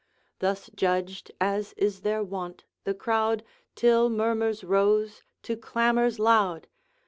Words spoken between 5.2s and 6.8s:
to clamours loud.